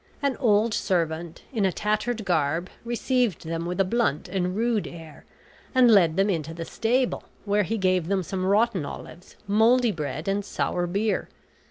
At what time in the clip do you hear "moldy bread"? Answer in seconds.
9.45-10.27